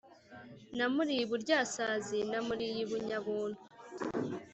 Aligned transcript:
namuriye 0.77 1.21
i 1.23 1.27
Buryasazi, 1.31 2.19
namuriye 2.31 2.77
i 2.83 2.87
Bunyabuntu, 2.89 3.59